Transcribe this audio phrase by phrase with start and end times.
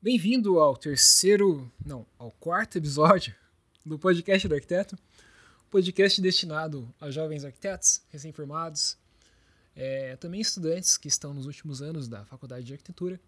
[0.00, 3.34] Bem-vindo ao terceiro, não, ao quarto episódio
[3.84, 4.96] do podcast do arquiteto,
[5.68, 8.96] podcast destinado a jovens arquitetos recém-formados,
[9.74, 13.20] é, também estudantes que estão nos últimos anos da faculdade de arquitetura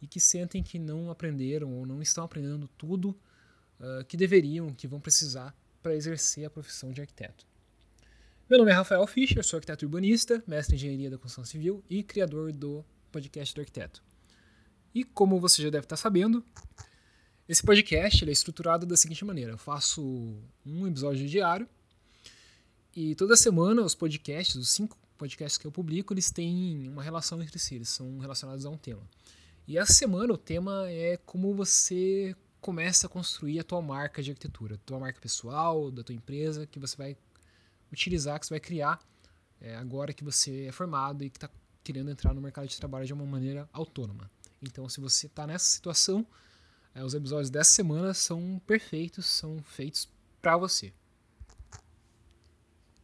[0.00, 3.10] e que sentem que não aprenderam ou não estão aprendendo tudo
[3.78, 7.46] uh, que deveriam, que vão precisar para exercer a profissão de arquiteto.
[8.48, 12.02] Meu nome é Rafael Fischer, sou arquiteto urbanista, mestre em engenharia da construção civil e
[12.02, 14.02] criador do podcast do arquiteto.
[14.96, 16.42] E como você já deve estar sabendo,
[17.46, 20.02] esse podcast é estruturado da seguinte maneira: eu faço
[20.64, 21.68] um episódio diário
[22.94, 27.42] e toda semana os podcasts, os cinco podcasts que eu publico, eles têm uma relação
[27.42, 29.02] entre si, eles são relacionados a um tema.
[29.68, 34.30] E essa semana o tema é como você começa a construir a tua marca de
[34.30, 37.18] arquitetura, tua marca pessoal, da tua empresa, que você vai
[37.92, 38.98] utilizar, que você vai criar
[39.60, 41.50] é, agora que você é formado e que está
[41.84, 44.30] querendo entrar no mercado de trabalho de uma maneira autônoma.
[44.62, 46.26] Então, se você está nessa situação,
[46.94, 50.08] é, os episódios dessa semana são perfeitos, são feitos
[50.40, 50.92] para você.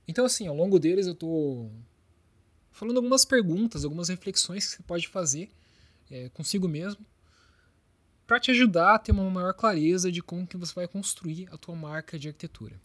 [0.06, 1.70] Então, assim, ao longo deles eu estou
[2.70, 5.50] falando algumas perguntas, algumas reflexões que você pode fazer
[6.10, 7.04] é, consigo mesmo
[8.26, 11.58] para te ajudar a ter uma maior clareza de como que você vai construir a
[11.58, 12.80] tua marca de arquitetura.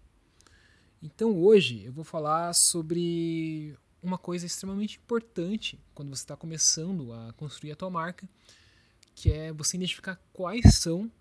[1.01, 7.33] Então hoje eu vou falar sobre uma coisa extremamente importante quando você está começando a
[7.33, 8.27] construir a tua marca,
[9.15, 11.11] que é você identificar quais são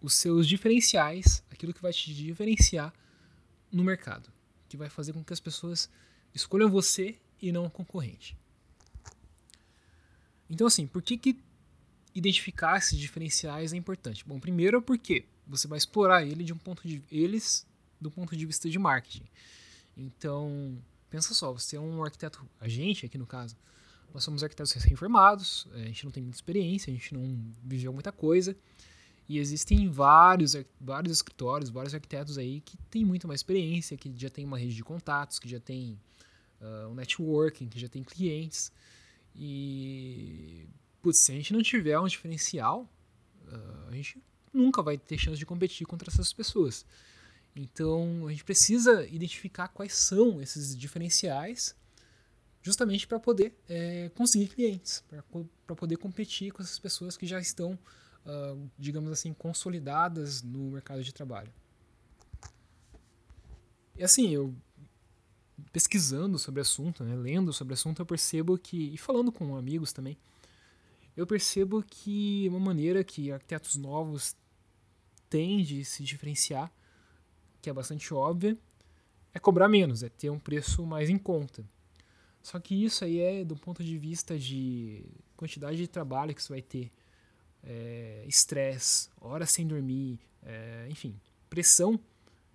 [0.00, 2.94] os seus diferenciais, aquilo que vai te diferenciar
[3.72, 4.30] no mercado,
[4.68, 5.90] que vai fazer com que as pessoas
[6.34, 8.36] escolham você e não o concorrente.
[10.48, 11.36] Então assim, por que, que
[12.14, 14.24] identificar esses diferenciais é importante?
[14.26, 17.66] Bom, primeiro porque você vai explorar ele de um ponto de eles
[18.00, 19.26] do ponto de vista de marketing.
[19.96, 20.78] Então,
[21.10, 23.56] pensa só, você é um arquiteto, a gente aqui no caso,
[24.12, 28.10] nós somos arquitetos recém-formados, a gente não tem muita experiência, a gente não viveu muita
[28.10, 28.56] coisa.
[29.28, 34.30] E existem vários, vários escritórios, vários arquitetos aí que têm muito mais experiência, que já
[34.30, 36.00] tem uma rede de contatos, que já tem
[36.62, 38.72] uh, um networking, que já tem clientes.
[39.36, 40.66] E,
[41.02, 42.90] putz, se a gente não tiver um diferencial,
[43.46, 46.86] uh, a gente nunca vai ter chance de competir contra essas pessoas.
[47.60, 51.74] Então, a gente precisa identificar quais são esses diferenciais
[52.62, 55.02] justamente para poder é, conseguir clientes,
[55.66, 57.76] para poder competir com essas pessoas que já estão,
[58.24, 61.52] uh, digamos assim, consolidadas no mercado de trabalho.
[63.96, 64.54] E assim, eu
[65.72, 69.56] pesquisando sobre o assunto, né, lendo sobre o assunto, eu percebo que, e falando com
[69.56, 70.16] amigos também,
[71.16, 74.36] eu percebo que uma maneira que arquitetos novos
[75.28, 76.72] têm de se diferenciar,
[77.60, 78.56] que é bastante óbvia,
[79.32, 81.64] é cobrar menos, é ter um preço mais em conta.
[82.42, 85.04] Só que isso aí é do ponto de vista de
[85.36, 86.90] quantidade de trabalho que você vai ter,
[87.62, 91.18] é, estresse, é, horas sem dormir, é, enfim,
[91.50, 92.00] pressão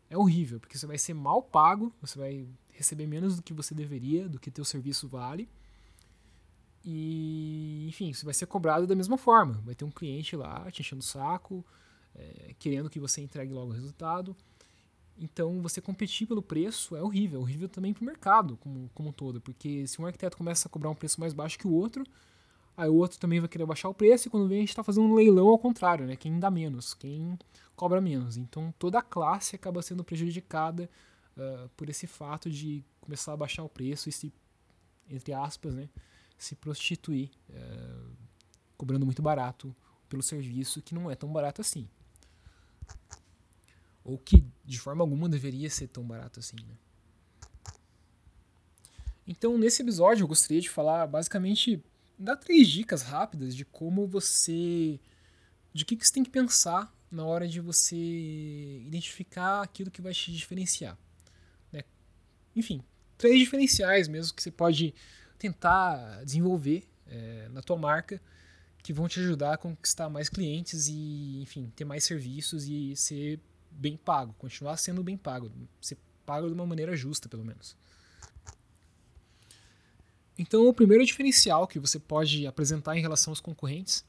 [0.09, 3.73] é horrível, porque você vai ser mal pago, você vai receber menos do que você
[3.73, 5.49] deveria, do que teu serviço vale.
[6.85, 9.53] E, enfim, você vai ser cobrado da mesma forma.
[9.65, 11.65] Vai ter um cliente lá te enchendo o saco,
[12.13, 14.35] é, querendo que você entregue logo o resultado.
[15.17, 19.09] Então, você competir pelo preço é horrível, é horrível também para o mercado como, como
[19.09, 21.71] um todo, porque se um arquiteto começa a cobrar um preço mais baixo que o
[21.71, 22.03] outro,
[22.75, 24.83] aí o outro também vai querer baixar o preço, e quando vem a gente está
[24.83, 26.15] fazendo um leilão ao contrário, né?
[26.15, 27.37] quem dá menos, quem
[27.75, 28.37] cobra menos.
[28.37, 30.89] Então, toda a classe acaba sendo prejudicada
[31.37, 34.33] uh, por esse fato de começar a baixar o preço e se,
[35.09, 35.89] entre aspas, né,
[36.37, 38.11] se prostituir, uh,
[38.75, 39.75] cobrando muito barato
[40.09, 41.87] pelo serviço que não é tão barato assim
[44.03, 46.57] ou que de forma alguma deveria ser tão barato assim.
[46.57, 46.75] Né?
[49.27, 51.83] Então, nesse episódio, eu gostaria de falar basicamente
[52.17, 54.99] dar três dicas rápidas de como você.
[55.73, 60.13] de que, que você tem que pensar na hora de você identificar aquilo que vai
[60.13, 60.97] te diferenciar.
[61.71, 61.83] Né?
[62.55, 62.83] Enfim,
[63.17, 64.93] três diferenciais mesmo que você pode
[65.37, 68.21] tentar desenvolver é, na tua marca
[68.81, 73.39] que vão te ajudar a conquistar mais clientes e, enfim, ter mais serviços e ser
[73.75, 77.75] bem pago, continuar sendo bem pago, ser pago de uma maneira justa, pelo menos.
[80.37, 84.03] Então, o primeiro diferencial que você pode apresentar em relação aos concorrentes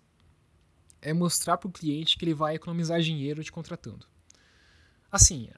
[1.02, 4.06] é mostrar para o cliente que ele vai economizar dinheiro te contratando.
[5.12, 5.50] Assim,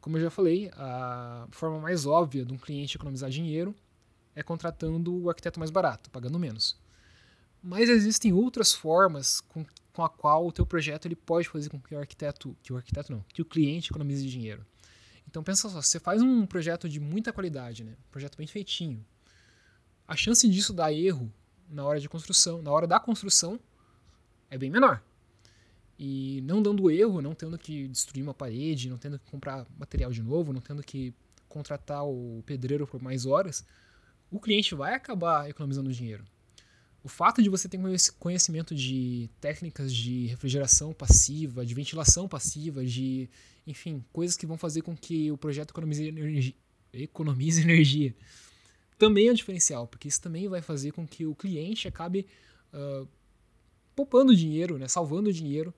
[0.00, 3.74] como eu já falei, a forma mais óbvia de um cliente economizar dinheiro
[4.34, 6.78] é contratando o arquiteto mais barato, pagando menos.
[7.62, 11.80] Mas existem outras formas com com a qual o teu projeto ele pode fazer com
[11.80, 14.64] que o arquiteto, que o arquiteto não, que o cliente economize dinheiro.
[15.28, 17.92] Então pensa só, você faz um projeto de muita qualidade, né?
[17.92, 19.04] Um projeto bem feitinho.
[20.06, 21.32] A chance disso dar erro
[21.68, 23.60] na hora de construção, na hora da construção,
[24.50, 25.02] é bem menor.
[26.02, 30.10] e não dando erro, não tendo que destruir uma parede, não tendo que comprar material
[30.10, 31.12] de novo, não tendo que
[31.46, 33.66] contratar o pedreiro por mais horas,
[34.30, 36.24] o cliente vai acabar economizando dinheiro.
[37.02, 37.78] O fato de você ter
[38.18, 43.28] conhecimento de técnicas de refrigeração passiva, de ventilação passiva, de,
[43.66, 46.54] enfim, coisas que vão fazer com que o projeto economize energia,
[46.92, 48.14] economize energia
[48.98, 52.26] também é um diferencial, porque isso também vai fazer com que o cliente acabe
[52.74, 53.08] uh,
[53.96, 55.74] poupando dinheiro, né, salvando dinheiro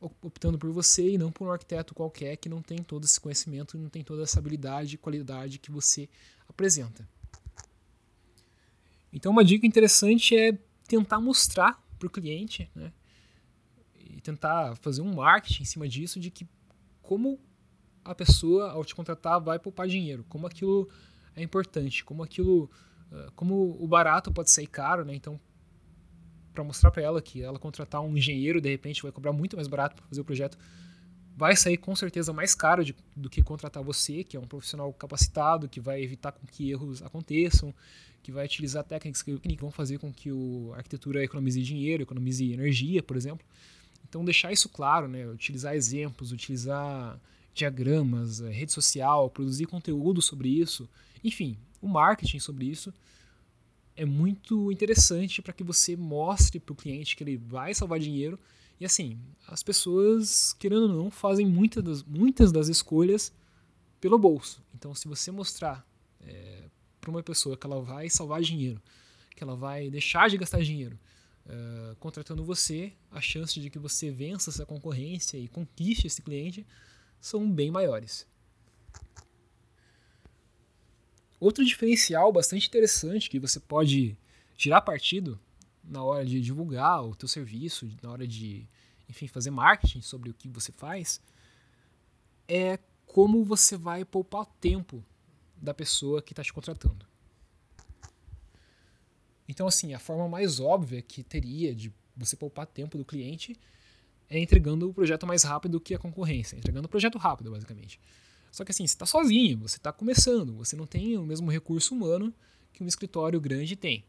[0.00, 3.76] optando por você e não por um arquiteto qualquer que não tem todo esse conhecimento,
[3.76, 6.08] não tem toda essa habilidade e qualidade que você
[6.48, 7.08] apresenta.
[9.12, 12.92] Então, uma dica interessante é tentar mostrar para o cliente, né,
[13.94, 16.46] e tentar fazer um marketing em cima disso de que
[17.02, 17.40] como
[18.04, 20.88] a pessoa ao te contratar vai poupar dinheiro, como aquilo
[21.36, 22.70] é importante, como aquilo,
[23.12, 25.14] ah, como o barato pode sair caro, né?
[25.14, 25.40] Então
[26.52, 29.68] para mostrar para ela que ela contratar um engenheiro de repente vai cobrar muito mais
[29.68, 30.58] barato para fazer o projeto,
[31.38, 34.92] vai sair com certeza mais caro de, do que contratar você, que é um profissional
[34.92, 37.72] capacitado, que vai evitar com que erros aconteçam,
[38.24, 42.52] que vai utilizar técnicas que vão fazer com que o, a arquitetura economize dinheiro, economize
[42.52, 43.46] energia, por exemplo.
[44.08, 45.28] Então deixar isso claro, né?
[45.28, 47.20] utilizar exemplos, utilizar
[47.54, 50.88] diagramas, eh, rede social, produzir conteúdo sobre isso,
[51.22, 52.92] enfim, o marketing sobre isso
[53.96, 58.38] é muito interessante para que você mostre para o cliente que ele vai salvar dinheiro.
[58.80, 63.32] E assim, as pessoas, querendo ou não, fazem muitas das, muitas das escolhas
[64.00, 64.62] pelo bolso.
[64.74, 65.86] Então, se você mostrar
[66.20, 66.64] é,
[67.00, 68.80] para uma pessoa que ela vai salvar dinheiro,
[69.34, 70.98] que ela vai deixar de gastar dinheiro
[71.48, 76.66] é, contratando você, a chance de que você vença essa concorrência e conquiste esse cliente
[77.20, 78.26] são bem maiores.
[81.40, 84.16] Outro diferencial bastante interessante que você pode
[84.56, 85.40] tirar partido
[85.88, 88.68] na hora de divulgar o teu serviço, na hora de,
[89.08, 91.20] enfim, fazer marketing sobre o que você faz,
[92.46, 95.04] é como você vai poupar tempo
[95.56, 97.06] da pessoa que está te contratando.
[99.48, 103.56] Então, assim, a forma mais óbvia que teria de você poupar tempo do cliente
[104.28, 107.98] é entregando o projeto mais rápido que a concorrência, entregando o projeto rápido, basicamente.
[108.52, 111.94] Só que assim, você está sozinho, você está começando, você não tem o mesmo recurso
[111.94, 112.32] humano
[112.72, 114.04] que um escritório grande tem.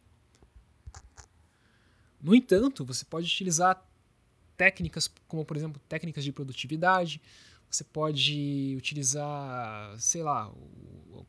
[2.22, 3.84] No entanto, você pode utilizar
[4.58, 7.22] técnicas como, por exemplo, técnicas de produtividade,
[7.70, 10.52] você pode utilizar, sei lá,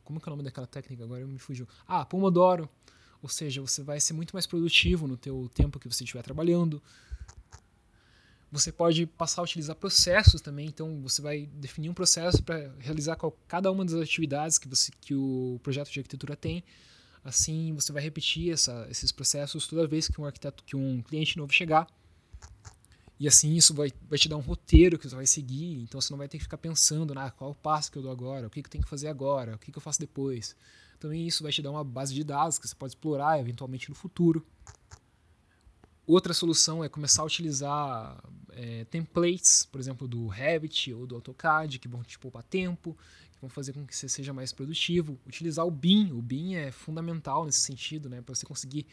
[0.03, 1.67] como é, é o nome daquela técnica agora me fugiu.
[1.87, 2.67] Ah, Pomodoro.
[3.21, 6.81] Ou seja, você vai ser muito mais produtivo no teu tempo que você estiver trabalhando.
[8.51, 13.15] Você pode passar a utilizar processos também, então você vai definir um processo para realizar
[13.15, 16.63] qual, cada uma das atividades que, você, que o projeto de arquitetura tem.
[17.23, 21.37] Assim, você vai repetir essa, esses processos toda vez que um arquiteto, que um cliente
[21.37, 21.87] novo chegar.
[23.19, 26.11] E assim isso vai, vai te dar um roteiro que você vai seguir, então você
[26.11, 28.49] não vai ter que ficar pensando, ah, qual o passo que eu dou agora, o
[28.49, 30.55] que, que eu tenho que fazer agora, o que, que eu faço depois.
[30.99, 33.95] Também isso vai te dar uma base de dados que você pode explorar eventualmente no
[33.95, 34.43] futuro.
[36.11, 41.79] Outra solução é começar a utilizar é, templates, por exemplo, do Revit ou do AutoCAD,
[41.79, 42.97] que vão te poupar tempo,
[43.31, 45.17] que vão fazer com que você seja mais produtivo.
[45.25, 48.85] Utilizar o BIM, o BIM é fundamental nesse sentido, né, para você conseguir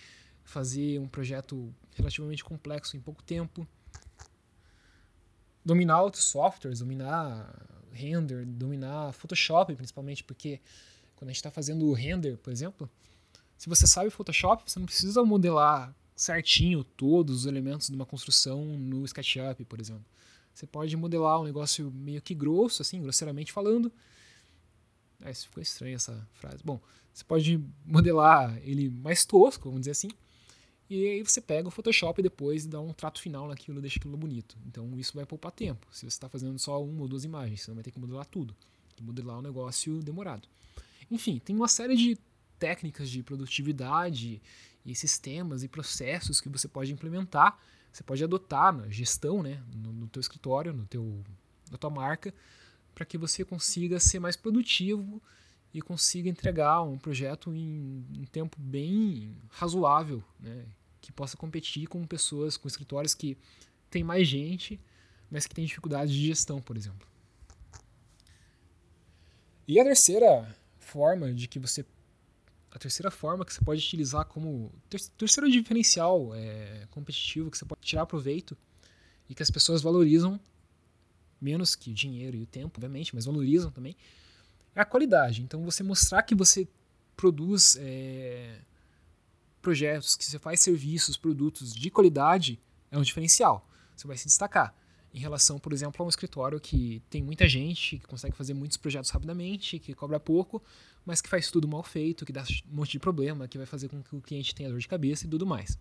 [0.45, 3.67] fazer um projeto relativamente complexo em pouco tempo.
[5.65, 7.53] Dominar outros softwares, dominar
[7.91, 10.61] render, dominar Photoshop principalmente, porque
[11.17, 12.89] quando a gente está fazendo render, por exemplo,
[13.57, 18.65] se você sabe Photoshop, você não precisa modelar certinho todos os elementos de uma construção
[18.65, 20.05] no SketchUp, por exemplo.
[20.53, 23.93] Você pode modelar um negócio meio que grosso, assim, grosseiramente falando.
[25.23, 26.59] É, isso ficou estranho essa frase.
[26.65, 26.81] Bom,
[27.15, 30.09] você pode modelar ele mais tosco, vamos dizer assim.
[30.91, 34.17] E aí você pega o Photoshop depois e dá um trato final naquilo, deixa aquilo
[34.17, 34.57] bonito.
[34.67, 35.87] Então isso vai poupar tempo.
[35.93, 38.27] Se você está fazendo só uma ou duas imagens, você não vai ter que modelar
[38.27, 38.57] tudo.
[39.01, 40.49] Modelar um negócio demorado.
[41.09, 42.19] Enfim, tem uma série de
[42.59, 44.41] técnicas de produtividade
[44.85, 47.59] e sistemas e processos que você pode implementar,
[47.93, 51.23] você pode adotar na gestão, né, no, no teu escritório, no teu,
[51.71, 52.33] na tua marca,
[52.95, 55.23] para que você consiga ser mais produtivo
[55.73, 60.65] e consiga entregar um projeto em um tempo bem razoável, né,
[61.01, 63.37] que possa competir com pessoas, com escritórios que
[63.91, 64.81] tem mais gente,
[65.31, 67.07] mas que tem dificuldade de gestão, por exemplo.
[69.67, 71.85] E a terceira forma de que você
[72.79, 74.73] a terceira forma que você pode utilizar como
[75.19, 78.57] terceiro diferencial é, competitivo que você pode tirar proveito
[79.29, 80.41] e que as pessoas valorizam
[81.41, 83.97] menos que o dinheiro e o tempo, obviamente, mas valorizam também
[84.75, 85.43] é a qualidade.
[85.43, 86.69] Então você mostrar que você
[87.17, 88.61] produz é,
[89.61, 92.61] projetos, que você faz serviços, produtos de qualidade
[92.93, 93.69] é um diferencial.
[93.97, 94.73] Você vai se destacar.
[95.19, 98.77] Em relação, por exemplo, a um escritório que tem muita gente, que consegue fazer muitos
[98.77, 100.63] projetos rapidamente, que cobra pouco,
[101.05, 103.89] mas que faz tudo mal feito, que dá um monte de problema, que vai fazer
[103.89, 105.77] com que o cliente tenha dor de cabeça e tudo mais.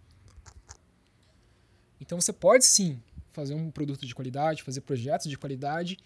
[2.02, 3.00] Então você pode sim
[3.32, 6.00] fazer um produto de qualidade, fazer projetos de qualidade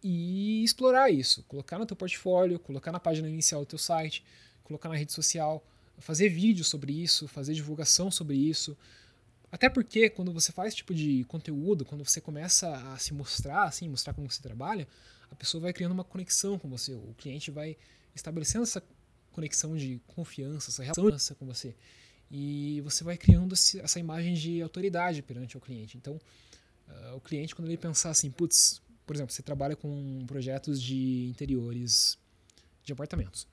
[0.00, 4.24] e explorar isso, colocar no teu portfólio, colocar na página inicial do teu site,
[4.62, 5.66] colocar na rede social,
[5.98, 8.76] fazer vídeos sobre isso, fazer divulgação sobre isso.
[9.54, 13.62] Até porque quando você faz esse tipo de conteúdo, quando você começa a se mostrar,
[13.62, 14.84] assim, mostrar como você trabalha,
[15.30, 17.76] a pessoa vai criando uma conexão com você, o cliente vai
[18.16, 18.82] estabelecendo essa
[19.30, 21.72] conexão de confiança, essa relação com você.
[22.28, 25.96] E você vai criando essa imagem de autoridade perante o cliente.
[25.96, 26.20] Então,
[26.88, 31.28] uh, o cliente, quando ele pensar assim, putz, por exemplo, você trabalha com projetos de
[31.28, 32.18] interiores
[32.82, 33.46] de apartamentos.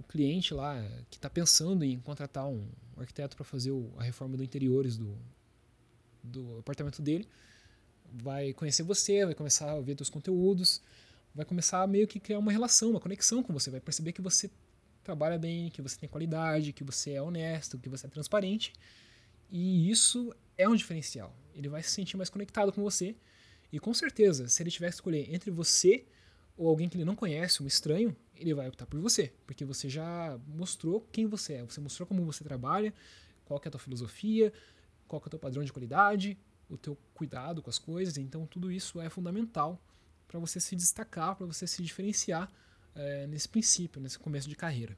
[0.00, 2.66] O cliente lá que está pensando em contratar um
[2.96, 5.16] arquiteto para fazer a reforma do interiores do,
[6.22, 7.28] do apartamento dele,
[8.12, 10.80] vai conhecer você, vai começar a ver seus conteúdos,
[11.34, 14.22] vai começar a meio que criar uma relação, uma conexão com você, vai perceber que
[14.22, 14.50] você
[15.04, 18.72] trabalha bem, que você tem qualidade, que você é honesto, que você é transparente.
[19.50, 21.34] E isso é um diferencial.
[21.54, 23.14] Ele vai se sentir mais conectado com você.
[23.72, 26.04] E com certeza, se ele tiver que escolher entre você
[26.60, 29.88] ou alguém que ele não conhece, um estranho, ele vai optar por você, porque você
[29.88, 32.92] já mostrou quem você é, você mostrou como você trabalha,
[33.46, 34.52] qual é a tua filosofia,
[35.08, 36.36] qual é o teu padrão de qualidade,
[36.68, 39.80] o teu cuidado com as coisas, então tudo isso é fundamental
[40.28, 42.52] para você se destacar, para você se diferenciar
[42.94, 44.94] é, nesse princípio, nesse começo de carreira.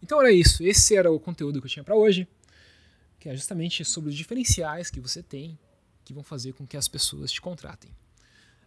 [0.00, 2.28] Então era isso, esse era o conteúdo que eu tinha para hoje,
[3.18, 5.58] que é justamente sobre os diferenciais que você tem
[6.04, 7.90] que vão fazer com que as pessoas te contratem.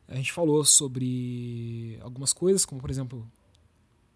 [0.08, 3.30] A gente falou sobre algumas coisas, como por exemplo,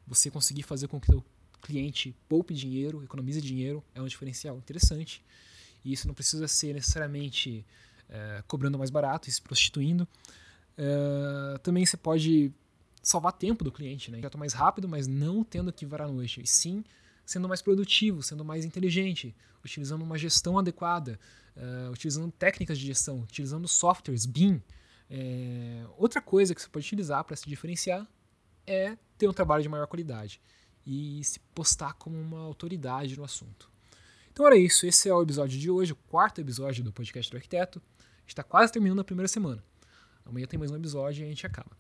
[0.08, 1.24] você conseguir fazer com que o
[1.62, 5.24] cliente poupe dinheiro, economize dinheiro, é um diferencial interessante.
[5.84, 7.66] E isso não precisa ser necessariamente
[8.10, 10.08] é, cobrando mais barato e se prostituindo.
[10.78, 12.52] É, também você pode
[13.02, 14.22] salvar tempo do cliente, né?
[14.22, 16.84] Já mais rápido, mas não tendo que varar a noite, e sim
[17.26, 19.34] sendo mais produtivo, sendo mais inteligente,
[19.64, 21.20] utilizando uma gestão adequada,
[21.56, 24.62] uh, utilizando técnicas de gestão, utilizando softwares, BIM.
[25.14, 28.08] É, outra coisa que você pode utilizar para se diferenciar
[28.66, 30.42] é ter um trabalho de maior qualidade
[30.86, 33.70] e se postar como uma autoridade no assunto.
[34.32, 37.36] Então era isso, esse é o episódio de hoje, o quarto episódio do podcast do
[37.36, 37.82] arquiteto.
[38.26, 39.62] Está quase terminando a primeira semana.
[40.26, 41.76] Amanhã tem mais um episódio e a gente acaba.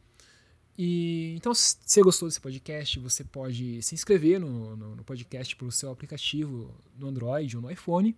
[0.78, 5.56] E então, se você gostou desse podcast, você pode se inscrever no, no, no podcast
[5.56, 8.14] pelo seu aplicativo no Android ou no iPhone.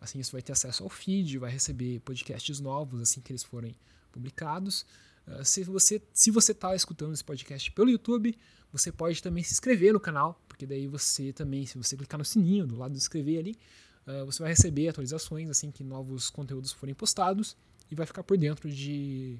[0.00, 3.76] Assim, você vai ter acesso ao feed, vai receber podcasts novos assim que eles forem
[4.14, 4.86] publicados.
[5.26, 8.36] Uh, se você se você está escutando esse podcast pelo YouTube,
[8.72, 12.24] você pode também se inscrever no canal, porque daí você também, se você clicar no
[12.24, 13.58] sininho do lado de inscrever ali,
[14.06, 17.56] uh, você vai receber atualizações assim que novos conteúdos forem postados
[17.90, 19.38] e vai ficar por dentro de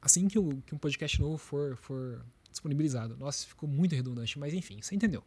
[0.00, 3.16] assim que, o, que um podcast novo for, for disponibilizado.
[3.16, 5.22] Nossa, ficou muito redundante, mas enfim, você entendeu.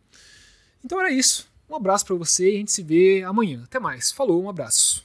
[0.84, 1.52] Então era isso.
[1.70, 3.64] Um abraço para você e a gente se vê amanhã.
[3.64, 4.12] Até mais.
[4.12, 5.04] Falou, um abraço.